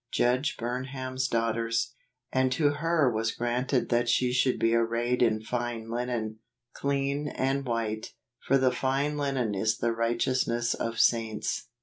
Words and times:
Judge 0.11 0.57
Burnham's 0.57 1.27
Daughters." 1.27 1.93
And 2.33 2.51
to 2.53 2.69
her 2.71 3.11
was 3.13 3.31
granted 3.33 3.89
that 3.89 4.09
she 4.09 4.33
should 4.33 4.57
be 4.57 4.73
arrayed 4.73 5.21
in 5.21 5.43
fine 5.43 5.91
linen, 5.91 6.39
dean 6.81 7.27
and 7.27 7.63
white: 7.67 8.13
for 8.39 8.57
the 8.57 8.71
fine 8.71 9.15
linen 9.15 9.53
is 9.53 9.77
the 9.77 9.91
righteousness 9.93 10.73
of 10.73 10.99
saints 10.99 11.67